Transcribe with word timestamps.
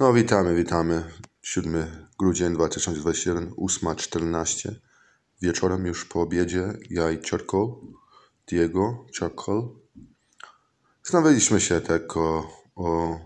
No, 0.00 0.12
witamy, 0.12 0.54
witamy. 0.54 1.04
7 1.42 1.86
grudzień 2.18 2.54
2021, 2.54 3.50
8.14. 3.50 4.74
Wieczorem 5.42 5.86
już 5.86 6.04
po 6.04 6.20
obiedzie 6.20 6.72
ja 6.90 7.10
i 7.10 7.18
Czerkol, 7.18 7.74
Diego, 8.48 9.06
Czerkol. 9.12 9.68
Zastanawialiśmy 11.02 11.60
się 11.60 11.80
tak 11.80 12.16
o, 12.16 12.48
o 12.76 13.18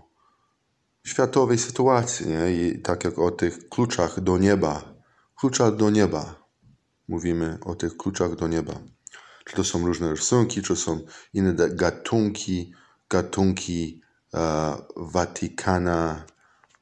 światowej 1.03 1.57
sytuacji, 1.57 2.27
nie? 2.27 2.51
I 2.51 2.81
tak 2.81 3.03
jak 3.03 3.19
o 3.19 3.31
tych 3.31 3.69
kluczach 3.69 4.19
do 4.19 4.37
nieba. 4.37 4.93
Kluczach 5.35 5.75
do 5.75 5.89
nieba. 5.89 6.45
Mówimy 7.07 7.57
o 7.65 7.75
tych 7.75 7.97
kluczach 7.97 8.35
do 8.35 8.47
nieba. 8.47 8.73
Czy 9.45 9.55
to 9.55 9.63
są 9.63 9.85
różne 9.85 10.11
rysunki, 10.11 10.61
czy 10.61 10.75
są 10.75 10.99
inne 11.33 11.69
gatunki, 11.69 12.73
gatunki 13.09 14.01
e, 14.33 14.75
Watykana, 14.95 16.25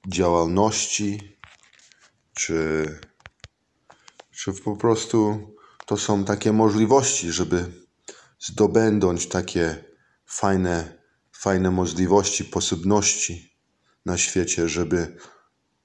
działalności, 0.08 1.38
czy, 2.34 2.86
czy 4.32 4.54
po 4.54 4.75
prostu 4.75 5.38
to 5.86 5.98
są 5.98 6.25
takie 6.25 6.54
możliwości, 6.54 7.32
żeby 7.32 7.84
zdobędą 8.39 9.16
takie 9.32 9.84
fajne, 10.25 11.04
fajne 11.32 11.71
możliwości, 11.71 12.44
sposobności 12.44 13.58
na 14.06 14.18
świecie, 14.18 14.70
żeby 14.70 15.18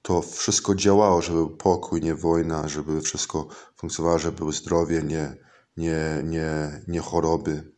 to 0.02 0.22
wszystko 0.22 0.74
działało, 0.74 1.22
żeby 1.22 1.38
był 1.38 1.56
pokój, 1.56 2.00
nie 2.00 2.14
wojna, 2.14 2.68
żeby 2.68 3.00
wszystko 3.00 3.48
funkcjonowało, 3.76 4.18
żeby 4.18 4.36
było 4.36 4.52
zdrowie, 4.52 5.02
nie, 5.02 5.36
nie, 5.76 6.22
nie, 6.24 6.82
nie 6.88 7.00
choroby. 7.00 7.72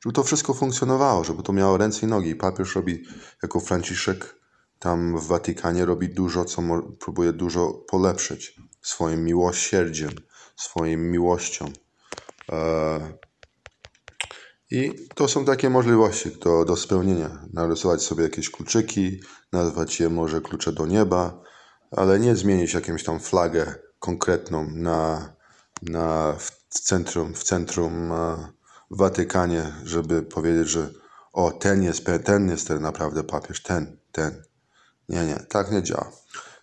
Żeby 0.00 0.12
to 0.12 0.22
wszystko 0.22 0.54
funkcjonowało, 0.54 1.24
żeby 1.24 1.42
to 1.42 1.52
miało 1.52 1.76
ręce 1.76 2.06
i 2.06 2.08
nogi. 2.08 2.34
Papież 2.34 2.74
robi 2.74 3.04
jako 3.42 3.60
Franciszek 3.60 4.36
tam 4.78 5.18
w 5.18 5.26
Watykanie 5.26 5.84
robi 5.84 6.08
dużo, 6.08 6.44
co 6.44 6.62
próbuje 7.00 7.32
dużo 7.32 7.72
polepszyć 7.72 8.56
swoim 8.82 9.24
miłosierdziem, 9.24 10.10
swoją 10.56 10.98
miłością. 10.98 11.64
E, 12.52 13.12
I 14.70 14.92
to 15.14 15.28
są 15.28 15.44
takie 15.44 15.70
możliwości 15.70 16.30
do, 16.30 16.64
do 16.64 16.76
spełnienia. 16.76 17.46
Narysować 17.52 18.02
sobie 18.02 18.22
jakieś 18.22 18.50
kluczyki, 18.50 19.20
nazwać 19.52 20.00
je 20.00 20.08
może 20.08 20.40
klucze 20.40 20.72
do 20.72 20.86
nieba, 20.86 21.42
ale 21.90 22.20
nie 22.20 22.36
zmienić 22.36 22.74
jakąś 22.74 23.04
tam 23.04 23.20
flagę 23.20 23.74
konkretną 23.98 24.70
na, 24.70 25.32
na, 25.82 26.36
w 26.38 26.80
centrum, 26.80 27.34
w 27.34 27.44
centrum 27.44 28.12
e, 28.12 28.36
w 28.90 28.98
Watykanie, 28.98 29.72
żeby 29.84 30.22
powiedzieć, 30.22 30.68
że 30.68 30.90
o, 31.32 31.50
ten 31.50 31.82
jest, 31.82 32.06
ten 32.24 32.48
jest 32.48 32.68
ten 32.68 32.82
naprawdę 32.82 33.24
papież, 33.24 33.62
ten, 33.62 33.98
ten. 34.12 34.45
Nie, 35.08 35.24
nie, 35.24 35.34
tak 35.48 35.72
nie 35.72 35.82
działa. 35.82 36.12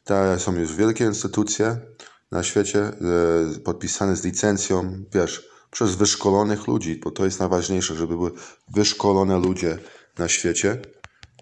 To 0.03 0.39
są 0.39 0.55
już 0.55 0.75
wielkie 0.75 1.05
instytucje 1.05 1.77
na 2.31 2.43
świecie, 2.43 2.79
e, 2.79 3.59
podpisane 3.59 4.15
z 4.15 4.23
licencją, 4.23 5.03
wiesz, 5.13 5.49
przez 5.71 5.95
wyszkolonych 5.95 6.67
ludzi, 6.67 6.99
bo 7.03 7.11
to 7.11 7.25
jest 7.25 7.39
najważniejsze, 7.39 7.95
żeby 7.95 8.17
były 8.17 8.31
wyszkolone 8.73 9.39
ludzie 9.39 9.77
na 10.17 10.27
świecie, 10.27 10.81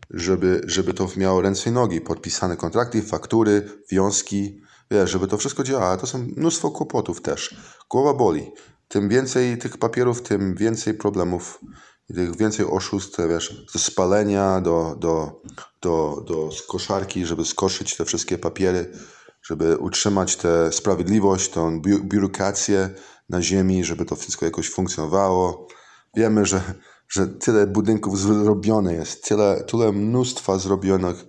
żeby, 0.09 0.61
żeby 0.66 0.93
to 0.93 1.08
miało 1.17 1.41
ręce 1.41 1.69
i 1.69 1.73
nogi, 1.73 2.02
podpisane 2.02 2.58
kontrakty, 2.58 3.02
faktury, 3.02 3.69
wiązki, 3.91 4.61
wiesz, 4.91 5.11
żeby 5.11 5.27
to 5.27 5.38
wszystko 5.38 5.63
działało. 5.63 5.97
To 5.97 6.08
są 6.08 6.27
mnóstwo 6.38 6.71
kłopotów 6.71 7.21
też. 7.21 7.55
Głowa 7.89 8.13
boli. 8.13 8.52
Tym 8.88 9.09
więcej 9.09 9.58
tych 9.58 9.77
papierów, 9.77 10.21
tym 10.21 10.55
więcej 10.55 10.93
problemów 10.93 11.59
tych 12.07 12.38
więcej 12.38 12.66
oszustw, 12.66 13.17
wiesz, 13.30 13.66
ze 13.71 13.80
spalenia 13.80 14.61
do, 14.61 14.95
do, 14.99 15.41
do, 15.81 16.23
do 16.27 16.49
koszarki, 16.67 17.25
żeby 17.25 17.45
skoszyć 17.45 17.97
te 17.97 18.05
wszystkie 18.05 18.38
papiery, 18.38 18.91
żeby 19.43 19.77
utrzymać 19.77 20.35
tę 20.35 20.71
sprawiedliwość, 20.71 21.49
tą 21.49 21.81
biurokrację 21.81 22.89
na 23.30 23.41
ziemi, 23.41 23.83
żeby 23.83 24.05
to 24.05 24.16
wszystko 24.16 24.45
jakoś 24.45 24.69
funkcjonowało. 24.69 25.67
Wiemy, 26.15 26.45
że, 26.45 26.61
że 27.09 27.27
tyle 27.27 27.67
budynków 27.67 28.20
zrobione 28.20 28.93
jest, 28.93 29.23
tyle, 29.23 29.64
tyle 29.67 29.92
mnóstwa 29.92 30.58
zrobionych, 30.58 31.26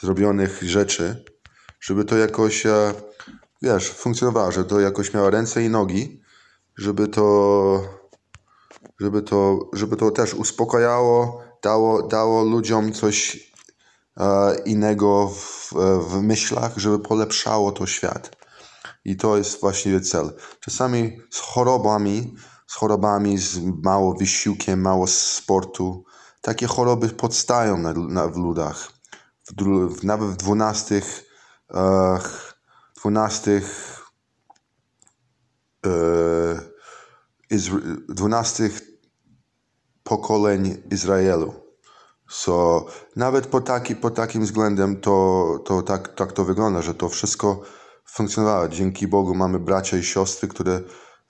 zrobionych 0.00 0.62
rzeczy, 0.62 1.24
żeby 1.80 2.04
to 2.04 2.16
jakoś, 2.16 2.66
e, 2.66 2.94
wiesz, 3.62 3.90
funkcjonowało, 3.90 4.52
żeby 4.52 4.68
to 4.68 4.80
jakoś 4.80 5.14
miało 5.14 5.30
ręce 5.30 5.64
i 5.64 5.68
nogi, 5.68 6.20
żeby 6.76 7.08
to 7.08 8.03
żeby 9.04 9.22
to, 9.22 9.70
żeby 9.72 9.96
to 9.96 10.10
też 10.10 10.34
uspokajało, 10.34 11.42
dało, 11.62 12.02
dało 12.02 12.44
ludziom 12.44 12.92
coś 12.92 13.50
e, 14.16 14.56
innego 14.64 15.28
w, 15.28 15.72
w 16.08 16.22
myślach, 16.22 16.78
żeby 16.78 16.98
polepszało 16.98 17.72
to 17.72 17.86
świat. 17.86 18.36
I 19.04 19.16
to 19.16 19.36
jest 19.36 19.60
właściwie 19.60 20.00
cel. 20.00 20.32
Czasami 20.60 21.20
z 21.30 21.38
chorobami, 21.38 22.34
z 22.66 22.74
chorobami, 22.74 23.38
z 23.38 23.58
mało 23.82 24.14
wysiłkiem, 24.14 24.80
mało 24.80 25.06
sportu, 25.06 26.04
takie 26.40 26.66
choroby 26.66 27.08
podstają 27.08 27.78
na, 27.78 27.92
na, 27.92 28.28
w 28.28 28.36
ludach. 28.36 28.88
W, 29.58 30.04
nawet 30.04 30.28
w 30.28 30.36
dwunastych, 30.36 31.24
e, 31.74 32.18
dwunastych 32.96 34.00
e, 35.86 36.74
dwunastych 38.08 38.93
pokoleń 40.14 40.82
Izraelu. 40.92 41.54
So, 42.28 42.86
nawet 43.16 43.46
po, 43.46 43.60
taki, 43.60 43.96
po 43.96 44.10
takim 44.10 44.42
względem 44.42 45.00
to, 45.00 45.58
to 45.64 45.82
tak, 45.82 46.14
tak 46.14 46.32
to 46.32 46.44
wygląda, 46.44 46.82
że 46.82 46.94
to 46.94 47.08
wszystko 47.08 47.60
funkcjonowało. 48.06 48.68
Dzięki 48.68 49.08
Bogu 49.08 49.34
mamy 49.34 49.58
bracia 49.58 49.96
i 49.96 50.02
siostry, 50.02 50.48
które 50.48 50.80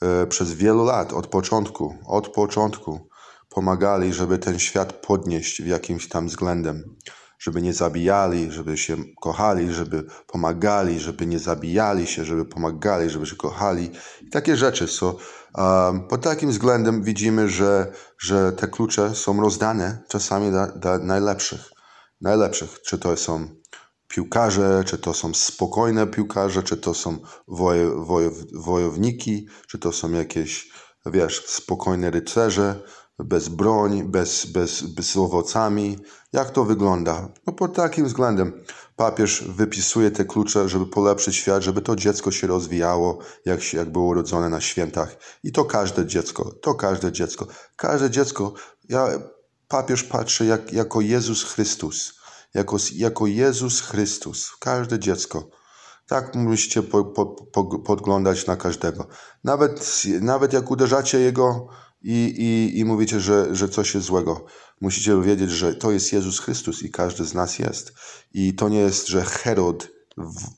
e, 0.03 0.27
przez 0.27 0.53
wielu 0.53 0.85
lat, 0.85 1.13
od 1.13 1.27
początku, 1.27 1.95
od 2.07 2.29
początku 2.29 3.09
pomagali, 3.49 4.13
żeby 4.13 4.39
ten 4.39 4.59
świat 4.59 4.93
podnieść 4.93 5.63
w 5.63 5.67
jakimś 5.67 6.09
tam 6.09 6.27
względem 6.27 6.97
żeby 7.45 7.63
nie 7.63 7.73
zabijali, 7.73 8.53
żeby 8.53 8.79
się 8.79 8.97
kochali, 9.21 9.73
żeby 9.73 10.05
pomagali, 10.27 11.01
żeby 11.01 11.27
nie 11.27 11.39
zabijali 11.39 12.07
się, 12.07 12.25
żeby 12.25 12.45
pomagali, 12.45 13.11
żeby 13.11 13.27
się 13.27 13.37
kochali. 13.37 13.91
I 14.23 14.31
takie 14.31 14.57
rzeczy. 14.57 14.89
So, 14.89 15.17
um, 15.55 16.09
pod 16.09 16.23
takim 16.23 16.51
względem 16.51 17.03
widzimy, 17.03 17.49
że, 17.49 17.93
że 18.19 18.53
te 18.53 18.69
klucze 18.69 19.15
są 19.15 19.41
rozdane 19.41 20.03
czasami 20.09 20.51
dla, 20.51 20.67
dla 20.67 20.99
najlepszych. 20.99 21.71
Najlepszych. 22.21 22.83
Czy 22.83 22.99
to 22.99 23.17
są 23.17 23.49
piłkarze, 24.09 24.85
czy 24.87 24.99
to 24.99 25.15
są 25.15 25.35
spokojne 25.35 26.07
piłkarze, 26.07 26.63
czy 26.63 26.77
to 26.77 26.95
są 26.95 27.19
wojo, 27.49 28.05
wojo, 28.05 28.31
wojowniki, 28.55 29.49
czy 29.69 29.79
to 29.79 29.93
są 29.93 30.13
jakieś, 30.13 30.71
wiesz, 31.07 31.47
spokojne 31.47 32.11
rycerze, 32.11 32.83
bez 33.19 33.49
broń, 33.49 34.03
bez, 34.03 34.47
bez, 34.47 34.83
bez 34.83 35.17
owocami. 35.17 35.99
Jak 36.33 36.51
to 36.51 36.65
wygląda? 36.65 37.29
No 37.47 37.53
pod 37.53 37.75
takim 37.75 38.07
względem 38.07 38.65
papież 38.97 39.45
wypisuje 39.49 40.11
te 40.11 40.25
klucze, 40.25 40.69
żeby 40.69 40.87
polepszyć 40.87 41.37
świat, 41.37 41.63
żeby 41.63 41.83
to 41.83 41.97
dziecko 41.97 42.31
się 42.31 42.47
rozwijało, 42.47 43.19
jak, 43.45 43.63
się, 43.63 43.79
jak 43.79 43.93
było 43.93 44.07
urodzone 44.07 44.49
na 44.49 44.61
świętach. 44.61 45.17
I 45.43 45.53
to 45.53 45.65
każde 45.65 46.07
dziecko, 46.07 46.53
to 46.63 46.75
każde 46.75 47.13
dziecko. 47.13 47.47
Każde 47.77 48.11
dziecko, 48.11 48.53
ja, 48.89 49.09
papież 49.69 50.03
patrzy 50.03 50.47
jak, 50.47 50.73
jako 50.73 51.01
Jezus 51.01 51.45
Chrystus. 51.45 52.15
Jako, 52.55 52.77
jako 52.95 53.27
Jezus 53.27 53.81
Chrystus. 53.81 54.57
Każde 54.61 54.99
dziecko. 54.99 55.49
Tak 56.07 56.35
musicie 56.35 56.83
po, 56.83 57.05
po, 57.05 57.27
po, 57.27 57.79
podglądać 57.79 58.47
na 58.47 58.57
każdego. 58.57 59.07
Nawet, 59.45 60.03
nawet 60.21 60.53
jak 60.53 60.71
uderzacie 60.71 61.21
jego 61.21 61.69
i, 62.05 62.35
i, 62.39 62.79
i 62.79 62.85
mówicie, 62.85 63.21
że, 63.21 63.55
że 63.57 63.69
coś 63.69 63.95
jest 63.95 64.07
złego. 64.07 64.47
Musicie 64.81 65.23
wiedzieć, 65.23 65.51
że 65.51 65.75
to 65.75 65.93
jest 65.93 66.13
Jezus 66.13 66.41
Chrystus 66.41 66.83
i 66.83 66.91
każdy 66.91 67.25
z 67.25 67.35
nas 67.35 67.59
jest. 67.59 67.93
I 68.35 68.55
to 68.55 68.69
nie 68.69 68.81
jest, 68.81 69.09
że 69.09 69.23
Herod 69.23 69.89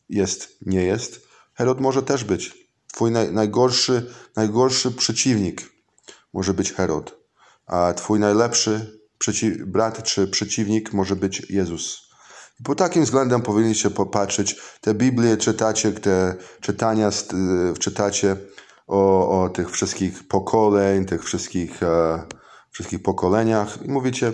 jest, 0.08 0.48
nie 0.66 0.84
jest. 0.84 1.20
Herod 1.54 1.80
może 1.80 2.02
też 2.02 2.24
być. 2.24 2.68
Twój 2.92 3.10
naj, 3.10 3.32
najgorszy, 3.32 4.10
najgorszy 4.36 4.90
przeciwnik 4.90 5.72
może 6.32 6.54
być 6.54 6.72
Herod. 6.72 7.18
A 7.66 7.92
twój 7.92 8.20
najlepszy 8.20 9.00
przeciw, 9.18 9.58
brat 9.66 10.02
czy 10.02 10.28
przeciwnik 10.28 10.92
może 10.92 11.16
być 11.16 11.50
Jezus. 11.50 12.06
Po 12.64 12.74
takim 12.74 13.04
względem 13.04 13.42
powinniście 13.42 13.90
popatrzeć. 13.90 14.56
Te 14.80 14.94
Biblię 14.94 15.36
czytacie, 15.36 15.92
te 15.92 16.34
czytania 16.60 17.10
czytacie 17.78 18.36
o, 18.86 19.42
o 19.42 19.48
tych 19.48 19.70
wszystkich 19.70 20.28
pokoleń, 20.28 21.04
tych 21.04 21.24
wszystkich, 21.24 21.82
e, 21.82 22.22
wszystkich 22.70 23.02
pokoleniach 23.02 23.78
i 23.84 23.88
mówicie, 23.88 24.32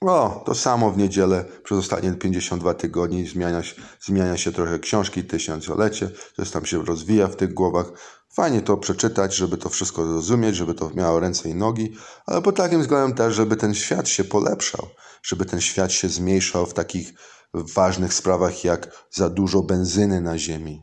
o, 0.00 0.42
to 0.46 0.54
samo 0.54 0.90
w 0.90 0.98
niedzielę 0.98 1.44
przez 1.64 1.78
ostatnie 1.78 2.12
52 2.12 2.74
tygodni 2.74 3.26
zmienia 3.26 3.62
się, 3.62 3.74
zmienia 4.00 4.36
się 4.36 4.52
trochę 4.52 4.78
książki, 4.78 5.24
tysiąclecie, 5.24 6.10
coś 6.36 6.50
tam 6.50 6.66
się 6.66 6.84
rozwija 6.84 7.28
w 7.28 7.36
tych 7.36 7.54
głowach. 7.54 7.86
Fajnie 8.34 8.60
to 8.60 8.76
przeczytać, 8.76 9.34
żeby 9.34 9.56
to 9.56 9.68
wszystko 9.68 10.06
zrozumieć, 10.06 10.56
żeby 10.56 10.74
to 10.74 10.90
miało 10.94 11.20
ręce 11.20 11.48
i 11.48 11.54
nogi, 11.54 11.96
ale 12.26 12.42
pod 12.42 12.56
takim 12.56 12.80
względem 12.80 13.16
też, 13.16 13.34
żeby 13.34 13.56
ten 13.56 13.74
świat 13.74 14.08
się 14.08 14.24
polepszał, 14.24 14.88
żeby 15.22 15.44
ten 15.44 15.60
świat 15.60 15.92
się 15.92 16.08
zmniejszał 16.08 16.66
w 16.66 16.74
takich 16.74 17.14
ważnych 17.54 18.14
sprawach 18.14 18.64
jak 18.64 19.06
za 19.10 19.30
dużo 19.30 19.62
benzyny 19.62 20.20
na 20.20 20.38
ziemi, 20.38 20.82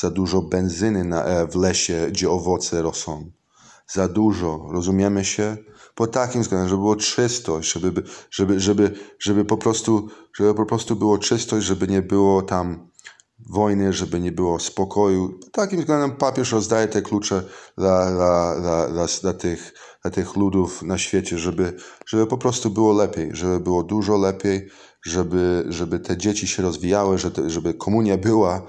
za 0.00 0.10
dużo 0.10 0.42
benzyny 0.42 1.04
na, 1.04 1.24
e, 1.24 1.46
w 1.46 1.54
lesie, 1.54 2.06
gdzie 2.10 2.30
owoce 2.30 2.82
rosną. 2.82 3.30
Za 3.88 4.08
dużo, 4.08 4.68
rozumiemy 4.72 5.24
się? 5.24 5.56
Po 5.94 6.06
takim 6.06 6.42
względem, 6.42 6.68
żeby 6.68 6.80
było 6.80 6.96
czystość, 6.96 7.72
żeby, 7.72 7.92
by- 7.92 8.02
żeby, 8.30 8.60
żeby, 8.60 8.94
żeby, 9.18 9.44
po 9.44 9.56
prostu, 9.56 10.08
żeby 10.36 10.54
po 10.54 10.66
prostu 10.66 10.96
było 10.96 11.18
czystość, 11.18 11.66
żeby 11.66 11.88
nie 11.88 12.02
było 12.02 12.42
tam 12.42 12.88
wojny, 13.50 13.92
żeby 13.92 14.20
nie 14.20 14.32
było 14.32 14.58
spokoju. 14.60 15.40
Takim 15.52 15.80
względem 15.80 16.16
papież 16.16 16.52
rozdaje 16.52 16.88
te 16.88 17.02
klucze 17.02 17.42
dla, 17.78 18.10
dla, 18.10 18.60
dla, 18.60 18.88
dla, 18.88 19.06
dla, 19.22 19.32
tych, 19.34 19.74
dla 20.02 20.10
tych 20.10 20.36
ludów 20.36 20.82
na 20.82 20.98
świecie, 20.98 21.38
żeby, 21.38 21.76
żeby 22.06 22.26
po 22.26 22.38
prostu 22.38 22.70
było 22.70 22.92
lepiej, 22.92 23.30
żeby 23.32 23.60
było 23.60 23.82
dużo 23.82 24.16
lepiej, 24.16 24.68
żeby, 25.06 25.64
żeby 25.68 26.00
te 26.00 26.16
dzieci 26.16 26.48
się 26.48 26.62
rozwijały, 26.62 27.18
żeby, 27.18 27.50
żeby 27.50 27.74
komunia 27.74 28.18
była 28.18 28.66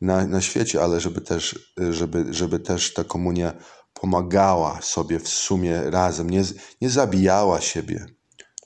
na, 0.00 0.26
na 0.26 0.40
świecie, 0.40 0.82
ale 0.82 1.00
żeby 1.00 1.20
też, 1.20 1.72
żeby, 1.90 2.26
żeby 2.30 2.58
też 2.58 2.94
ta 2.94 3.04
komunia 3.04 3.52
pomagała 3.94 4.78
sobie 4.82 5.18
w 5.18 5.28
sumie 5.28 5.90
razem, 5.90 6.30
nie, 6.30 6.42
nie 6.80 6.90
zabijała 6.90 7.60
siebie 7.60 8.06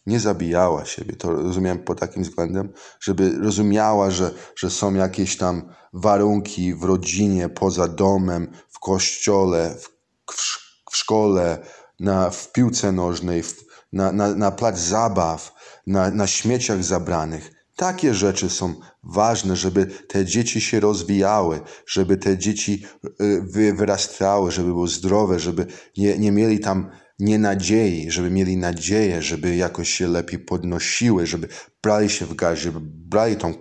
nie 0.09 0.21
zabijała 0.21 0.85
siebie. 0.85 1.17
To 1.17 1.31
rozumiem 1.31 1.79
pod 1.79 2.01
takim 2.01 2.23
względem, 2.23 2.73
żeby 3.01 3.31
rozumiała, 3.39 4.11
że, 4.11 4.31
że 4.57 4.71
są 4.71 4.95
jakieś 4.95 5.37
tam 5.37 5.75
warunki 5.93 6.75
w 6.75 6.83
rodzinie, 6.83 7.49
poza 7.49 7.89
domem, 7.89 8.53
w 8.69 8.79
kościole, 8.79 9.75
w, 9.79 9.89
w, 10.33 10.59
w 10.91 10.97
szkole, 10.97 11.59
na, 12.01 12.31
w 12.31 12.53
piłce 12.53 12.93
nożnej, 12.93 13.43
w, 13.43 13.65
na, 13.93 14.13
na, 14.13 14.35
na 14.35 14.51
plac 14.51 14.79
zabaw, 14.79 15.55
na, 15.87 16.11
na 16.11 16.27
śmieciach 16.27 16.85
zabranych. 16.85 17.58
Takie 17.79 18.15
rzeczy 18.15 18.51
są 18.51 18.75
ważne, 19.03 19.57
żeby 19.57 19.87
te 19.87 20.25
dzieci 20.25 20.61
się 20.61 20.81
rozwijały, 20.81 21.61
żeby 21.87 22.17
te 22.17 22.39
dzieci 22.39 22.85
y, 23.21 23.43
wy- 23.43 23.73
wyrastały, 23.75 24.51
żeby 24.51 24.69
były 24.69 24.89
zdrowe, 24.89 25.39
żeby 25.39 25.67
nie, 25.97 26.19
nie 26.19 26.33
mieli 26.33 26.61
tam 26.61 26.91
nie 27.19 27.39
nadziei, 27.39 28.11
żeby 28.11 28.31
mieli 28.31 28.57
nadzieję, 28.57 29.23
żeby 29.23 29.57
jakoś 29.57 29.89
się 29.91 30.09
lepiej 30.09 30.39
podnosiły, 30.39 31.27
żeby 31.27 31.49
brali 31.83 32.11
się 32.11 32.27
w 32.27 32.35
garść, 32.35 32.63
żeby 32.63 32.79
brali 32.83 33.37
tą 33.37 33.55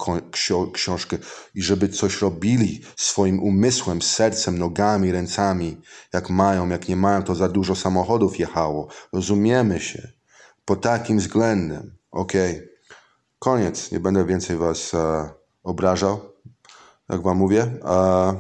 książkę 0.73 1.17
i 1.55 1.61
żeby 1.61 1.89
coś 1.89 2.21
robili 2.21 2.81
swoim 2.95 3.39
umysłem, 3.43 4.01
sercem, 4.01 4.57
nogami, 4.57 5.11
ręcami, 5.11 5.77
jak 6.13 6.29
mają, 6.29 6.69
jak 6.69 6.87
nie 6.89 6.95
mają, 6.95 7.23
to 7.23 7.35
za 7.35 7.49
dużo 7.49 7.75
samochodów 7.75 8.39
jechało. 8.39 8.87
Rozumiemy 9.13 9.79
się. 9.79 10.07
Pod 10.65 10.81
takim 10.81 11.17
względem. 11.17 11.97
Okej. 12.11 12.76
Koniec. 13.39 13.91
Nie 13.91 13.99
będę 13.99 14.25
więcej 14.25 14.57
was 14.57 14.93
e, 14.93 15.29
obrażał, 15.63 16.19
jak 17.09 17.21
wam 17.21 17.37
mówię. 17.37 17.61
E, 17.85 18.33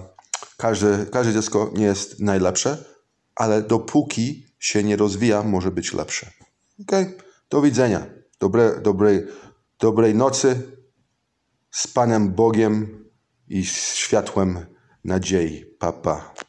każde, 0.57 1.05
każde 1.05 1.33
dziecko 1.33 1.71
nie 1.75 1.85
jest 1.85 2.19
najlepsze, 2.19 2.85
ale 3.35 3.61
dopóki 3.61 4.45
się 4.59 4.83
nie 4.83 4.95
rozwija, 4.95 5.43
może 5.43 5.71
być 5.71 5.93
lepsze. 5.93 6.31
Okej? 6.81 7.17
Do 7.49 7.61
widzenia. 7.61 8.05
Dobre, 8.39 8.81
dobrej, 8.81 9.27
dobrej 9.79 10.15
nocy 10.15 10.71
z 11.71 11.87
Panem 11.87 12.33
Bogiem 12.33 13.05
i 13.47 13.65
światłem 13.65 14.65
nadziei. 15.03 15.65
Papa. 15.79 16.33
Pa. 16.35 16.46